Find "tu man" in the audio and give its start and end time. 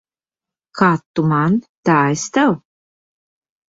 1.13-1.61